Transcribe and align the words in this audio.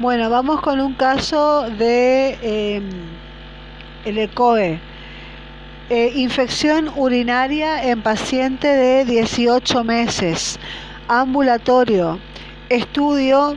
Bueno, 0.00 0.30
vamos 0.30 0.60
con 0.60 0.80
un 0.80 0.94
caso 0.94 1.68
de 1.70 2.38
eh, 2.40 2.80
el 4.04 4.18
ECOE. 4.18 4.78
Infección 6.14 6.88
urinaria 6.94 7.82
en 7.82 8.00
paciente 8.00 8.68
de 8.68 9.04
18 9.04 9.82
meses. 9.82 10.60
Ambulatorio. 11.08 12.20
Estudio 12.68 13.56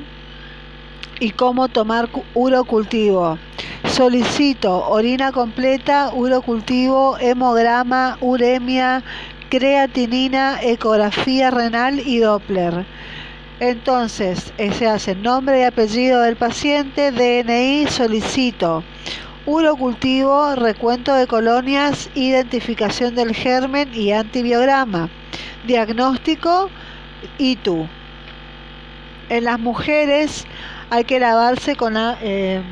y 1.19 1.29
cómo 1.29 1.67
tomar 1.67 2.09
urocultivo. 2.33 3.37
Solicito 3.85 4.89
orina 4.89 5.31
completa, 5.31 6.09
urocultivo, 6.11 7.19
hemograma, 7.19 8.17
uremia, 8.19 9.03
creatinina, 9.49 10.59
ecografía 10.63 11.51
renal 11.51 11.99
y 11.99 12.17
Doppler. 12.17 12.87
Entonces, 13.61 14.51
se 14.57 14.87
hace 14.87 15.13
nombre 15.13 15.59
y 15.59 15.63
apellido 15.63 16.21
del 16.21 16.35
paciente, 16.35 17.11
DNI, 17.11 17.85
solicito. 17.91 18.83
Urocultivo, 19.45 20.55
recuento 20.55 21.13
de 21.13 21.27
colonias, 21.27 22.09
identificación 22.15 23.13
del 23.13 23.35
germen 23.35 23.93
y 23.93 24.13
antibiograma. 24.13 25.11
Diagnóstico, 25.67 26.71
ITU. 27.37 27.87
En 29.29 29.43
las 29.43 29.59
mujeres 29.59 30.47
hay 30.89 31.03
que 31.03 31.19
lavarse 31.19 31.75
con... 31.75 31.93
Eh, 31.97 32.63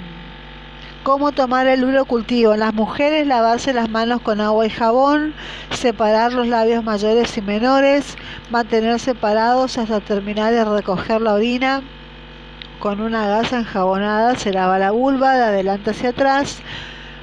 ¿Cómo 1.03 1.31
tomar 1.31 1.65
el 1.67 1.85
urocultivo? 1.85 2.53
En 2.53 2.59
las 2.59 2.73
mujeres 2.73 3.25
lavarse 3.25 3.71
las 3.71 3.89
manos 3.89 4.21
con 4.21 4.41
agua 4.41 4.65
y 4.65 4.69
jabón, 4.69 5.33
separar 5.71 6.33
los 6.33 6.47
labios 6.47 6.83
mayores 6.83 7.37
y 7.37 7.41
menores, 7.41 8.17
mantener 8.49 8.99
separados 8.99 9.77
hasta 9.77 10.01
terminar 10.01 10.51
de 10.51 10.65
recoger 10.65 11.21
la 11.21 11.35
orina. 11.35 11.81
Con 12.79 12.99
una 12.99 13.27
gasa 13.27 13.59
enjabonada 13.59 14.35
se 14.35 14.51
lava 14.51 14.77
la 14.77 14.91
vulva 14.91 15.35
de 15.35 15.43
adelante 15.43 15.91
hacia 15.91 16.09
atrás. 16.09 16.59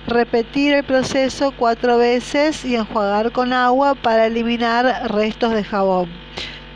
Repetir 0.07 0.73
el 0.73 0.85
proceso 0.85 1.53
cuatro 1.53 1.99
veces 1.99 2.65
y 2.65 2.77
enjuagar 2.77 3.31
con 3.31 3.53
agua 3.53 3.95
para 3.95 4.27
eliminar 4.27 5.13
restos 5.13 5.53
de 5.53 5.65
jabón. 5.65 6.09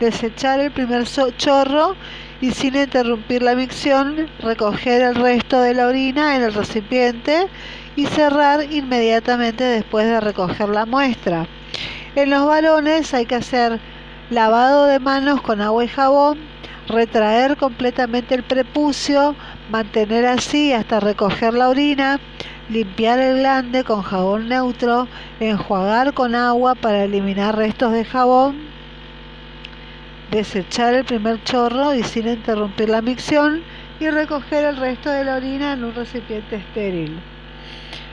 Desechar 0.00 0.60
el 0.60 0.70
primer 0.70 1.04
chorro 1.38 1.96
y 2.40 2.52
sin 2.52 2.74
interrumpir 2.74 3.42
la 3.42 3.54
micción, 3.54 4.28
recoger 4.40 5.02
el 5.02 5.14
resto 5.14 5.60
de 5.60 5.74
la 5.74 5.86
orina 5.86 6.36
en 6.36 6.42
el 6.42 6.54
recipiente 6.54 7.48
y 7.96 8.06
cerrar 8.06 8.72
inmediatamente 8.72 9.64
después 9.64 10.06
de 10.06 10.20
recoger 10.20 10.68
la 10.70 10.86
muestra. 10.86 11.46
En 12.14 12.30
los 12.30 12.46
varones 12.46 13.12
hay 13.12 13.26
que 13.26 13.36
hacer 13.36 13.78
lavado 14.30 14.86
de 14.86 14.98
manos 14.98 15.42
con 15.42 15.60
agua 15.60 15.84
y 15.84 15.88
jabón, 15.88 16.38
retraer 16.88 17.56
completamente 17.56 18.34
el 18.34 18.42
prepucio, 18.42 19.36
mantener 19.70 20.26
así 20.26 20.72
hasta 20.72 20.98
recoger 20.98 21.54
la 21.54 21.68
orina, 21.68 22.18
limpiar 22.70 23.18
el 23.18 23.40
glande 23.40 23.84
con 23.84 24.02
jabón 24.02 24.48
neutro, 24.48 25.08
enjuagar 25.40 26.14
con 26.14 26.34
agua 26.34 26.74
para 26.74 27.04
eliminar 27.04 27.56
restos 27.56 27.92
de 27.92 28.04
jabón 28.04 28.69
desechar 30.30 30.94
el 30.94 31.04
primer 31.04 31.42
chorro 31.44 31.94
y 31.94 32.02
sin 32.02 32.28
interrumpir 32.28 32.88
la 32.88 33.02
micción 33.02 33.62
y 33.98 34.08
recoger 34.08 34.64
el 34.64 34.76
resto 34.76 35.10
de 35.10 35.24
la 35.24 35.36
orina 35.36 35.74
en 35.74 35.84
un 35.84 35.94
recipiente 35.94 36.56
estéril. 36.56 37.20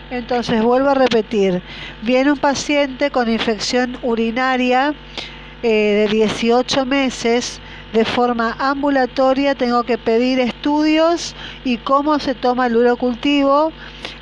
Entonces 0.09 0.61
vuelvo 0.63 0.89
a 0.89 0.93
repetir, 0.93 1.61
viene 2.01 2.31
un 2.31 2.37
paciente 2.37 3.11
con 3.11 3.29
infección 3.29 3.97
urinaria 4.03 4.93
eh, 5.63 6.07
de 6.09 6.15
18 6.15 6.85
meses, 6.85 7.59
de 7.93 8.05
forma 8.05 8.55
ambulatoria 8.59 9.55
tengo 9.55 9.83
que 9.83 9.97
pedir 9.97 10.39
estudios 10.39 11.35
y 11.65 11.77
cómo 11.77 12.19
se 12.19 12.35
toma 12.35 12.67
el 12.67 12.77
urocultivo. 12.77 13.71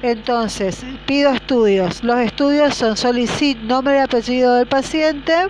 Entonces, 0.02 0.84
pido 1.06 1.32
estudios. 1.32 2.04
Los 2.04 2.20
estudios 2.20 2.76
son 2.76 2.96
solicit 2.96 3.58
nombre 3.60 3.96
y 3.96 4.00
apellido 4.00 4.56
del 4.56 4.68
paciente, 4.68 5.48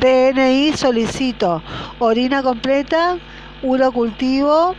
DNI 0.00 0.76
solicito 0.76 1.62
orina 1.98 2.42
completa, 2.42 3.16
urocultivo, 3.62 4.74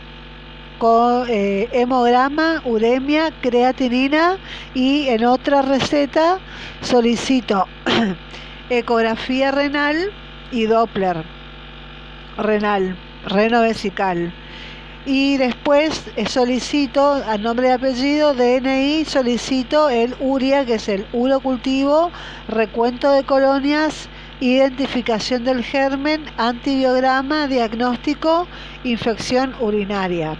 con 0.78 1.26
eh, 1.28 1.68
hemograma, 1.72 2.62
uremia, 2.64 3.32
creatinina 3.42 4.38
y 4.72 5.08
en 5.08 5.24
otra 5.24 5.62
receta 5.62 6.38
solicito 6.80 7.66
ecografía 8.70 9.50
renal 9.50 10.12
y 10.52 10.66
Doppler 10.66 11.24
renal, 12.38 12.96
reno 13.26 13.62
vesical. 13.62 14.32
Y 15.06 15.38
después 15.38 16.04
eh, 16.16 16.26
solicito, 16.26 17.22
a 17.26 17.36
nombre 17.36 17.68
de 17.68 17.74
apellido, 17.74 18.34
DNI, 18.34 19.04
solicito 19.04 19.88
el 19.88 20.14
URIA, 20.20 20.64
que 20.64 20.74
es 20.74 20.88
el 20.88 21.06
urocultivo, 21.12 22.10
recuento 22.48 23.10
de 23.10 23.24
colonias 23.24 24.08
identificación 24.40 25.44
del 25.44 25.62
germen, 25.62 26.24
antibiograma, 26.38 27.46
diagnóstico, 27.46 28.46
infección 28.84 29.54
urinaria. 29.60 30.36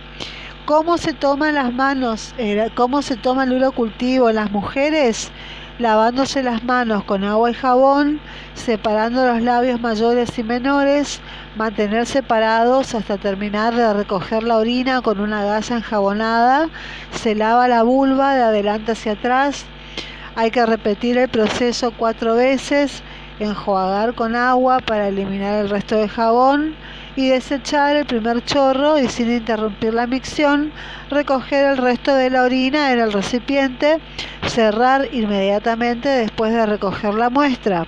¿Cómo 0.64 0.98
se 0.98 1.12
toman 1.12 1.54
las 1.54 1.72
manos? 1.72 2.34
Eh, 2.38 2.70
¿Cómo 2.74 3.02
se 3.02 3.16
toma 3.16 3.44
el 3.44 3.52
urocultivo 3.52 4.30
en 4.30 4.36
las 4.36 4.50
mujeres? 4.50 5.30
Lavándose 5.78 6.42
las 6.42 6.62
manos 6.62 7.04
con 7.04 7.24
agua 7.24 7.50
y 7.50 7.54
jabón, 7.54 8.20
separando 8.54 9.26
los 9.26 9.42
labios 9.42 9.80
mayores 9.80 10.38
y 10.38 10.42
menores, 10.42 11.20
mantener 11.56 12.06
separados 12.06 12.94
hasta 12.94 13.16
terminar 13.16 13.74
de 13.74 13.92
recoger 13.94 14.42
la 14.42 14.58
orina 14.58 15.00
con 15.00 15.20
una 15.20 15.42
gasa 15.44 15.76
enjabonada, 15.76 16.68
se 17.12 17.34
lava 17.34 17.66
la 17.66 17.82
vulva 17.82 18.34
de 18.34 18.42
adelante 18.42 18.92
hacia 18.92 19.12
atrás, 19.12 19.64
hay 20.36 20.50
que 20.50 20.64
repetir 20.64 21.18
el 21.18 21.28
proceso 21.28 21.92
cuatro 21.96 22.34
veces, 22.34 23.02
enjuagar 23.40 24.14
con 24.14 24.36
agua 24.36 24.78
para 24.80 25.08
eliminar 25.08 25.64
el 25.64 25.70
resto 25.70 25.96
de 25.96 26.08
jabón 26.08 26.76
y 27.16 27.28
desechar 27.28 27.96
el 27.96 28.06
primer 28.06 28.44
chorro 28.44 28.98
y 28.98 29.08
sin 29.08 29.30
interrumpir 29.32 29.94
la 29.94 30.06
micción, 30.06 30.72
recoger 31.10 31.64
el 31.64 31.76
resto 31.78 32.14
de 32.14 32.30
la 32.30 32.42
orina 32.42 32.92
en 32.92 33.00
el 33.00 33.12
recipiente, 33.12 33.98
cerrar 34.46 35.08
inmediatamente 35.12 36.08
después 36.08 36.52
de 36.52 36.66
recoger 36.66 37.14
la 37.14 37.30
muestra. 37.30 37.86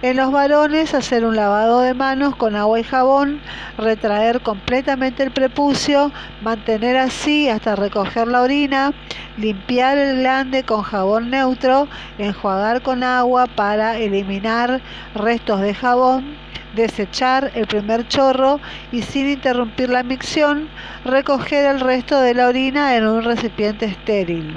En 0.00 0.16
los 0.16 0.30
varones, 0.30 0.94
hacer 0.94 1.24
un 1.24 1.34
lavado 1.34 1.80
de 1.80 1.92
manos 1.92 2.36
con 2.36 2.54
agua 2.54 2.78
y 2.78 2.84
jabón, 2.84 3.40
retraer 3.78 4.40
completamente 4.42 5.24
el 5.24 5.32
prepucio, 5.32 6.12
mantener 6.40 6.96
así 6.96 7.48
hasta 7.48 7.74
recoger 7.74 8.28
la 8.28 8.42
orina, 8.42 8.92
limpiar 9.38 9.96
el 9.96 10.18
glande 10.18 10.64
con 10.64 10.82
jabón 10.82 11.30
neutro, 11.30 11.88
enjuagar 12.18 12.82
con 12.82 13.02
agua 13.02 13.46
para 13.46 13.96
eliminar 13.98 14.80
restos 15.14 15.60
de 15.60 15.74
jabón, 15.74 16.36
desechar 16.74 17.50
el 17.54 17.66
primer 17.66 18.06
chorro 18.08 18.60
y 18.92 19.02
sin 19.02 19.28
interrumpir 19.28 19.90
la 19.90 20.02
micción, 20.02 20.68
recoger 21.04 21.66
el 21.66 21.80
resto 21.80 22.20
de 22.20 22.34
la 22.34 22.48
orina 22.48 22.96
en 22.96 23.06
un 23.06 23.22
recipiente 23.22 23.86
estéril. 23.86 24.56